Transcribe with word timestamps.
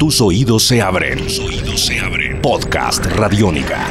Tus 0.00 0.22
oídos 0.22 0.66
se 0.66 0.80
abren. 0.80 1.18
Tus 1.18 1.38
oídos 1.40 1.78
se 1.78 2.00
abren. 2.00 2.40
Podcast 2.40 3.04
Radiónica. 3.04 3.86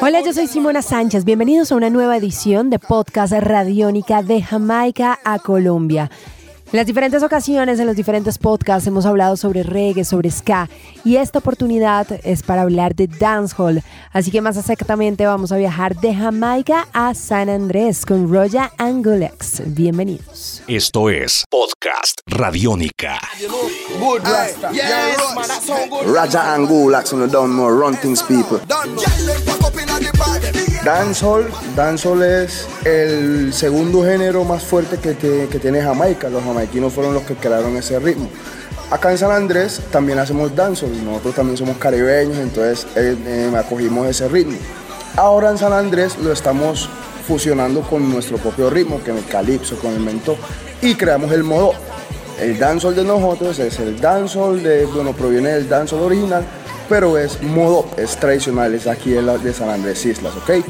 Hola, 0.00 0.20
yo 0.20 0.32
soy 0.32 0.46
Simona 0.46 0.82
Sánchez. 0.82 1.24
Bienvenidos 1.24 1.72
a 1.72 1.74
una 1.74 1.90
nueva 1.90 2.16
edición 2.16 2.70
de 2.70 2.78
Podcast 2.78 3.32
Radiónica 3.32 4.22
de 4.22 4.40
Jamaica 4.40 5.18
a 5.24 5.40
Colombia. 5.40 6.12
En 6.72 6.78
las 6.78 6.86
diferentes 6.86 7.22
ocasiones, 7.22 7.78
en 7.80 7.86
los 7.86 7.94
diferentes 7.94 8.38
podcasts, 8.38 8.86
hemos 8.86 9.04
hablado 9.04 9.36
sobre 9.36 9.62
reggae, 9.62 10.06
sobre 10.06 10.30
ska, 10.30 10.70
y 11.04 11.16
esta 11.16 11.40
oportunidad 11.40 12.06
es 12.24 12.42
para 12.42 12.62
hablar 12.62 12.94
de 12.94 13.08
dancehall. 13.08 13.82
Así 14.10 14.30
que 14.30 14.40
más 14.40 14.56
exactamente 14.56 15.26
vamos 15.26 15.52
a 15.52 15.58
viajar 15.58 15.94
de 15.96 16.14
Jamaica 16.14 16.88
a 16.94 17.12
San 17.12 17.50
Andrés 17.50 18.06
con 18.06 18.32
Roya 18.32 18.72
Angulex. 18.78 19.62
Bienvenidos. 19.66 20.62
Esto 20.66 21.10
es 21.10 21.44
Podcast 21.50 22.20
Radiónica. 22.26 23.20
Raja 26.06 26.54
Angulax, 26.54 27.12
no 27.12 27.26
don't 27.26 27.52
know, 27.52 27.68
run 27.68 27.94
things 27.96 28.22
people. 28.22 28.58
Dancehall, 30.84 31.48
dancehall 31.76 32.22
es 32.22 32.66
el 32.84 33.52
segundo 33.52 34.02
género 34.04 34.44
más 34.44 34.64
fuerte 34.64 34.98
que, 34.98 35.14
te- 35.14 35.46
que 35.48 35.58
tiene 35.58 35.80
Jamaica. 35.80 36.28
Los 36.28 36.42
jamaiquinos 36.42 36.92
fueron 36.92 37.14
los 37.14 37.22
que 37.22 37.34
crearon 37.34 37.76
ese 37.76 37.98
ritmo. 38.00 38.28
Acá 38.90 39.10
en 39.10 39.18
San 39.18 39.30
Andrés 39.30 39.80
también 39.90 40.18
hacemos 40.18 40.54
dancehall, 40.54 41.04
nosotros 41.04 41.34
también 41.34 41.56
somos 41.56 41.76
caribeños, 41.78 42.36
entonces 42.38 42.86
eh, 42.96 43.16
eh, 43.26 43.52
acogimos 43.56 44.06
ese 44.08 44.28
ritmo. 44.28 44.56
Ahora 45.16 45.50
en 45.50 45.58
San 45.58 45.72
Andrés 45.72 46.18
lo 46.18 46.32
estamos 46.32 46.88
fusionando 47.26 47.82
con 47.82 48.10
nuestro 48.10 48.36
propio 48.38 48.68
ritmo, 48.68 49.00
que 49.02 49.12
es 49.12 49.16
el 49.16 49.24
calipso, 49.26 49.76
con 49.78 49.92
el 49.92 50.00
mentó, 50.00 50.36
y 50.82 50.94
creamos 50.94 51.32
el 51.32 51.44
modo. 51.44 51.72
El 52.40 52.58
dancehall 52.58 52.96
de 52.96 53.04
nosotros 53.04 53.58
es 53.60 53.78
el 53.78 54.00
dancehall 54.00 54.62
de, 54.62 54.84
bueno, 54.86 55.12
proviene 55.12 55.50
del 55.50 55.68
dancehall 55.68 56.02
original, 56.02 56.44
pero 56.88 57.18
es 57.18 57.42
modo, 57.42 57.86
es 57.96 58.16
tradicional, 58.16 58.74
es 58.74 58.86
aquí 58.86 59.10
de, 59.10 59.22
la- 59.22 59.38
de 59.38 59.52
San 59.52 59.68
Andrés 59.70 60.04
Islas, 60.06 60.32
¿ok? 60.36 60.64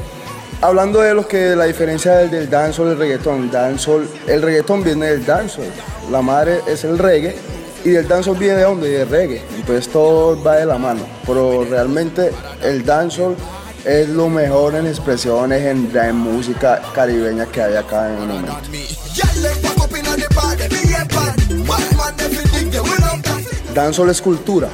Hablando 0.61 1.01
de 1.01 1.13
lo 1.13 1.27
que 1.27 1.55
la 1.55 1.65
diferencia 1.65 2.13
del, 2.17 2.31
del 2.31 2.49
dancehall 2.49 2.87
y 2.89 2.91
el 2.91 2.97
reggaetón, 2.97 3.51
dancehall, 3.51 4.07
el 4.27 4.41
reggaetón 4.41 4.83
viene 4.83 5.07
del 5.07 5.25
dancehall, 5.25 5.67
la 6.09 6.21
madre 6.21 6.61
es 6.67 6.83
el 6.85 6.97
reggae 6.97 7.35
y 7.83 7.89
del 7.89 8.07
dancehall 8.07 8.37
viene 8.37 8.57
de 8.57 8.63
dónde, 8.63 8.87
de 8.89 9.03
reggae, 9.05 9.41
entonces 9.57 9.89
todo 9.91 10.41
va 10.41 10.55
de 10.55 10.65
la 10.65 10.77
mano, 10.77 11.01
pero 11.27 11.65
realmente 11.69 12.31
el 12.61 12.85
dancehall 12.85 13.35
es 13.83 14.07
lo 14.07 14.29
mejor 14.29 14.75
en 14.75 14.87
expresiones, 14.87 15.61
en, 15.65 15.91
en 15.93 16.15
música 16.15 16.81
caribeña 16.95 17.45
que 17.47 17.61
hay 17.61 17.75
acá 17.75 18.07
en 18.07 18.21
el 18.21 18.27
momento. 18.29 18.53
Dancehall 23.73 24.09
es 24.11 24.21
cultura. 24.21 24.69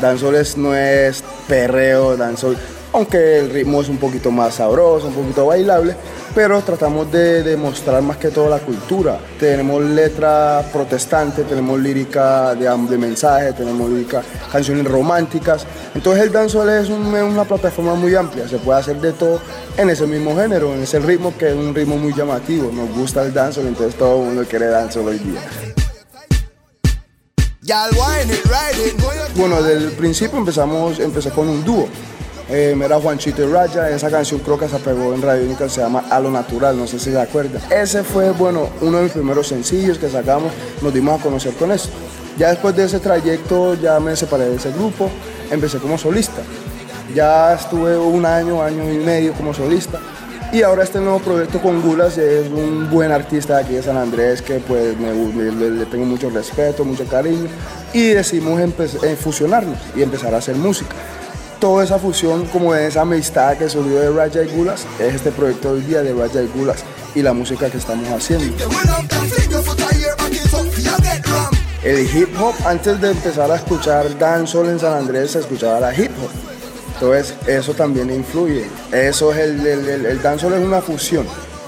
Dancehall 0.00 0.36
es, 0.36 0.56
no 0.56 0.74
es 0.74 1.22
perreo, 1.48 2.16
dancehall, 2.16 2.56
aunque 2.92 3.38
el 3.38 3.50
ritmo 3.50 3.80
es 3.82 3.88
un 3.88 3.98
poquito 3.98 4.30
más 4.30 4.54
sabroso, 4.54 5.08
un 5.08 5.14
poquito 5.14 5.46
bailable, 5.46 5.94
pero 6.34 6.60
tratamos 6.62 7.10
de 7.12 7.42
demostrar 7.42 8.00
más 8.02 8.16
que 8.16 8.28
todo 8.28 8.48
la 8.48 8.58
cultura. 8.60 9.18
Tenemos 9.38 9.82
letra 9.82 10.62
protestante, 10.72 11.42
tenemos 11.44 11.78
lírica 11.80 12.54
de, 12.54 12.64
de 12.88 12.98
mensaje, 12.98 13.52
tenemos 13.52 13.90
lírica, 13.90 14.22
canciones 14.50 14.84
románticas. 14.86 15.66
Entonces 15.94 16.22
el 16.24 16.32
dancehall 16.32 16.68
es 16.70 16.88
un- 16.88 17.06
una 17.14 17.44
plataforma 17.44 17.94
muy 17.94 18.14
amplia, 18.14 18.48
se 18.48 18.56
puede 18.58 18.80
hacer 18.80 18.96
de 19.00 19.12
todo 19.12 19.40
en 19.76 19.90
ese 19.90 20.06
mismo 20.06 20.34
género, 20.36 20.72
en 20.74 20.82
ese 20.82 20.98
ritmo 20.98 21.34
que 21.36 21.48
es 21.48 21.54
un 21.54 21.74
ritmo 21.74 21.96
muy 21.96 22.14
llamativo. 22.14 22.70
Nos 22.72 22.88
gusta 22.96 23.22
el 23.22 23.34
dancehall, 23.34 23.66
entonces 23.66 23.96
todo 23.96 24.20
el 24.20 24.26
mundo 24.28 24.44
quiere 24.48 24.66
dancehall 24.66 25.08
hoy 25.08 25.18
día. 25.18 25.40
Bueno, 29.36 29.62
desde 29.62 29.88
el 29.88 29.92
principio 29.92 30.38
empezamos, 30.38 30.98
empecé 31.00 31.28
con 31.28 31.50
un 31.50 31.62
dúo. 31.62 31.86
Eh, 32.48 32.74
era 32.82 32.98
Juanchito 32.98 33.42
y 33.42 33.52
Raya, 33.52 33.90
esa 33.90 34.10
canción 34.10 34.40
creo 34.40 34.58
que 34.58 34.66
se 34.66 34.78
pegó 34.78 35.12
en 35.12 35.20
Radio 35.20 35.44
Única, 35.44 35.68
se 35.68 35.82
llama 35.82 36.04
A 36.08 36.18
lo 36.18 36.30
Natural, 36.30 36.74
no 36.78 36.86
sé 36.86 36.98
si 36.98 37.10
se 37.10 37.20
acuerdan. 37.20 37.60
Ese 37.70 38.02
fue, 38.04 38.30
bueno, 38.30 38.70
uno 38.80 38.96
de 38.96 39.02
mis 39.02 39.12
primeros 39.12 39.48
sencillos 39.48 39.98
que 39.98 40.08
sacamos, 40.08 40.50
nos 40.80 40.94
dimos 40.94 41.20
a 41.20 41.22
conocer 41.22 41.52
con 41.56 41.70
esto. 41.70 41.90
Ya 42.38 42.48
después 42.48 42.74
de 42.74 42.84
ese 42.84 43.00
trayecto 43.00 43.74
ya 43.74 44.00
me 44.00 44.16
separé 44.16 44.46
de 44.46 44.56
ese 44.56 44.72
grupo, 44.72 45.10
empecé 45.50 45.76
como 45.76 45.98
solista. 45.98 46.40
Ya 47.14 47.52
estuve 47.52 47.98
un 47.98 48.24
año, 48.24 48.62
año 48.62 48.90
y 48.90 48.96
medio 48.96 49.34
como 49.34 49.52
solista. 49.52 50.00
Y 50.50 50.62
ahora 50.62 50.82
este 50.82 50.98
nuevo 50.98 51.18
proyecto 51.18 51.60
con 51.60 51.82
Gulas 51.82 52.16
es 52.16 52.48
un 52.48 52.88
buen 52.90 53.12
artista 53.12 53.58
aquí 53.58 53.74
de 53.74 53.82
San 53.82 53.98
Andrés 53.98 54.40
que 54.40 54.60
pues 54.60 54.98
le, 54.98 55.84
tengo 55.86 56.06
mucho 56.06 56.30
respeto, 56.30 56.86
mucho 56.86 57.04
cariño 57.04 57.48
y 57.92 58.08
decidimos 58.08 58.58
eh, 58.58 59.16
fusionarnos 59.20 59.78
y 59.94 60.02
empezar 60.02 60.34
a 60.34 60.38
hacer 60.38 60.56
música. 60.56 60.94
Toda 61.60 61.84
esa 61.84 61.98
fusión, 61.98 62.46
como 62.46 62.74
esa 62.74 63.02
amistad 63.02 63.58
que 63.58 63.68
surgió 63.68 64.00
de 64.00 64.10
Raya 64.10 64.42
y 64.42 64.48
Gulas, 64.48 64.86
es 64.98 65.16
este 65.16 65.32
proyecto 65.32 65.72
hoy 65.72 65.82
día 65.82 66.02
de 66.02 66.14
Raya 66.14 66.40
y 66.40 66.46
Gulas 66.46 66.82
y 67.14 67.20
la 67.20 67.34
música 67.34 67.68
que 67.68 67.76
estamos 67.76 68.08
haciendo. 68.08 68.56
El 71.84 72.16
hip 72.16 72.40
hop, 72.40 72.54
antes 72.64 73.00
de 73.00 73.10
empezar 73.10 73.50
a 73.50 73.56
escuchar 73.56 74.18
dancehall 74.18 74.68
en 74.70 74.78
San 74.78 74.94
Andrés, 74.94 75.32
se 75.32 75.40
escuchaba 75.40 75.78
la 75.78 75.94
hip 75.94 76.12
hop. 76.22 76.57
Entonces, 77.00 77.34
eso 77.46 77.74
también 77.74 78.10
influye. 78.10 78.64
Eso 78.92 79.32
es 79.32 79.38
el, 79.38 79.64
el, 79.66 80.06
el, 80.06 80.22
dancehall 80.22 80.54
es 80.54 80.60
una 80.64 80.80
fusión 80.80 81.26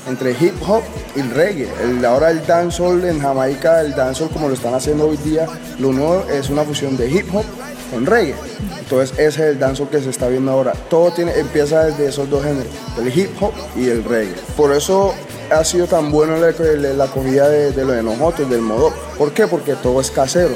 entre 0.09 0.33
hip 0.33 0.55
hop 0.67 0.83
y 1.15 1.23
reggae. 1.23 1.69
El- 1.83 2.05
ahora 2.05 2.31
el 2.31 2.45
dancehall 2.45 3.05
en 3.05 3.21
Jamaica, 3.21 3.81
el 3.81 3.95
dancehall 3.95 4.31
como 4.31 4.49
lo 4.49 4.55
están 4.55 4.75
haciendo 4.75 5.07
hoy 5.09 5.17
día, 5.19 5.47
lo 5.79 5.93
nuevo 5.93 6.25
es 6.33 6.51
una 6.51 6.65
fusión 6.65 6.97
de 6.97 7.09
hip 7.09 7.33
hop 7.33 7.45
con 7.93 8.07
reggae. 8.07 8.35
Entonces, 8.81 9.13
ese 9.19 9.29
es 9.29 9.39
el 9.51 9.59
dancehall 9.61 9.89
que 9.89 10.01
se 10.01 10.11
está 10.11 10.27
viendo 10.27 10.51
ahora. 10.51 10.73
Todo 10.89 11.13
tiene, 11.13 11.33
empieza 11.39 11.85
desde 11.85 12.09
esos 12.09 12.29
dos 12.29 12.43
géneros, 12.43 12.73
el 12.99 13.17
hip 13.17 13.31
hop 13.41 13.53
y 13.77 13.89
el 13.89 14.03
reggae. 14.03 14.35
Por 14.57 14.75
eso 14.75 15.15
ha 15.51 15.65
sido 15.65 15.87
tan 15.87 16.11
bueno 16.11 16.39
la, 16.39 16.51
la- 16.51 17.07
de, 17.49 17.71
de 17.73 17.85
lo 17.85 17.93
de 17.93 18.03
nosotros, 18.03 18.51
del 18.51 18.63
modo. 18.63 18.93
¿Por 19.17 19.33
qué? 19.33 19.47
Porque 19.47 19.75
todo 19.75 20.01
es 20.01 20.11
casero. 20.11 20.55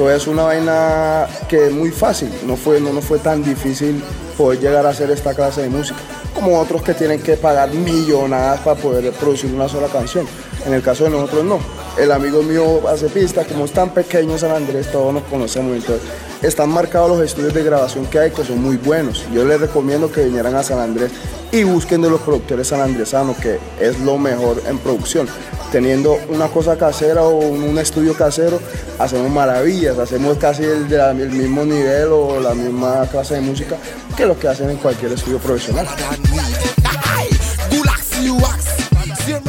Todo 0.00 0.10
es 0.10 0.26
una 0.26 0.44
vaina 0.44 1.26
que 1.46 1.66
es 1.66 1.72
muy 1.72 1.90
fácil, 1.90 2.30
no 2.46 2.56
fue, 2.56 2.80
no 2.80 2.90
nos 2.90 3.04
fue 3.04 3.18
tan 3.18 3.44
difícil 3.44 4.02
poder 4.34 4.58
llegar 4.58 4.86
a 4.86 4.88
hacer 4.88 5.10
esta 5.10 5.34
clase 5.34 5.60
de 5.60 5.68
música, 5.68 6.00
como 6.34 6.58
otros 6.58 6.80
que 6.80 6.94
tienen 6.94 7.20
que 7.20 7.36
pagar 7.36 7.70
millonadas 7.74 8.60
para 8.60 8.80
poder 8.80 9.12
producir 9.12 9.52
una 9.52 9.68
sola 9.68 9.88
canción. 9.88 10.26
En 10.64 10.72
el 10.72 10.80
caso 10.80 11.04
de 11.04 11.10
nosotros 11.10 11.44
no. 11.44 11.58
El 11.98 12.12
amigo 12.12 12.42
mío 12.42 12.88
hace 12.88 13.10
pista, 13.10 13.44
como 13.44 13.66
es 13.66 13.72
tan 13.72 13.90
pequeño 13.90 14.38
San 14.38 14.52
Andrés, 14.52 14.90
todos 14.90 15.12
nos 15.12 15.24
conocemos, 15.24 15.76
entonces 15.76 16.08
están 16.40 16.70
marcados 16.70 17.10
los 17.10 17.20
estudios 17.20 17.52
de 17.52 17.62
grabación 17.62 18.06
que 18.06 18.20
hay, 18.20 18.30
que 18.30 18.42
son 18.42 18.62
muy 18.62 18.78
buenos. 18.78 19.26
Yo 19.34 19.44
les 19.44 19.60
recomiendo 19.60 20.10
que 20.10 20.24
vinieran 20.24 20.54
a 20.54 20.62
San 20.62 20.78
Andrés 20.78 21.10
y 21.52 21.64
busquen 21.64 22.00
de 22.00 22.08
los 22.08 22.22
productores 22.22 22.68
sanandresanos, 22.68 23.36
que 23.36 23.58
es 23.78 24.00
lo 24.00 24.16
mejor 24.16 24.62
en 24.66 24.78
producción 24.78 25.28
teniendo 25.70 26.18
una 26.28 26.48
cosa 26.48 26.76
casera 26.76 27.22
o 27.22 27.38
un, 27.38 27.78
estudio 27.78 28.14
casero, 28.14 28.60
hacemos 28.98 29.30
maravillas, 29.30 29.98
hacemos 29.98 30.36
casi 30.38 30.64
el, 30.64 30.86
mismo 31.30 31.64
nivel 31.64 32.08
o 32.12 32.40
la 32.40 32.54
misma 32.54 33.06
clase 33.10 33.34
de 33.34 33.40
música 33.40 33.76
que 34.16 34.26
lo 34.26 34.38
que 34.38 34.48
hacen 34.48 34.70
en 34.70 34.76
cualquier 34.76 35.12
estudio 35.12 35.38
profesional. 35.38 35.86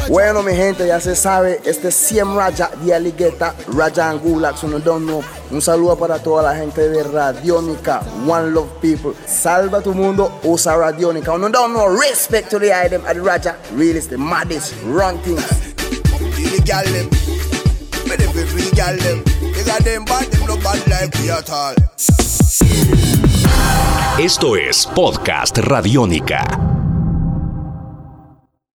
Bueno, 0.08 0.42
mi 0.42 0.54
gente, 0.54 0.86
ya 0.86 1.00
se 1.00 1.16
sabe, 1.16 1.60
este 1.64 1.88
es 1.88 1.94
Siem 1.94 2.36
Raja 2.36 2.70
de 2.84 2.94
Aligueta, 2.94 3.54
Raja 3.68 4.10
Angulax, 4.10 4.62
uno 4.64 4.78
don't 4.78 5.04
know. 5.04 5.22
Un 5.50 5.60
saludo 5.60 5.96
para 5.96 6.18
toda 6.18 6.42
la 6.42 6.56
gente 6.56 6.88
de 6.88 7.02
Radiónica, 7.02 8.02
One 8.26 8.50
Love 8.50 8.70
People. 8.80 9.12
Salva 9.26 9.80
tu 9.80 9.92
mundo, 9.92 10.40
usa 10.44 10.76
Radiónica. 10.76 11.32
Uno 11.32 11.48
don't 11.48 11.72
know, 11.72 11.88
respect 11.88 12.50
to 12.50 12.58
the 12.58 12.72
item 12.72 13.02
at 13.06 13.16
Raja. 13.16 13.56
Really 13.74 13.98
is 13.98 14.08
the 14.08 14.18
maddest. 14.18 14.74
Esto 24.18 24.56
es 24.56 24.86
Podcast 24.86 25.58
Radiónica. 25.58 26.71